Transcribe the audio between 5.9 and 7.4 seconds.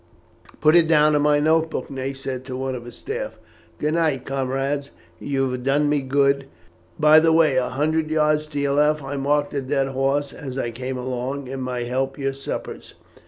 good. By the